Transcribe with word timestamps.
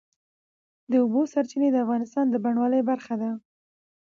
د 0.91 0.93
اوبو 1.03 1.21
سرچینې 1.33 1.69
د 1.71 1.77
افغانستان 1.85 2.25
د 2.29 2.35
بڼوالۍ 2.43 2.81
برخه 2.89 3.13
ده. 3.21 3.31